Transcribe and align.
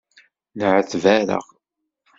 Nεetbareɣ. 0.57 1.45